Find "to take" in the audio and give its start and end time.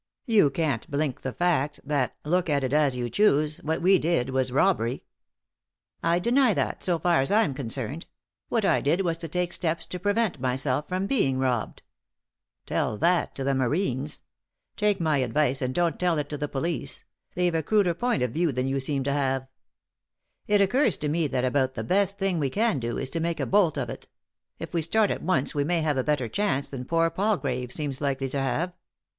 9.19-9.53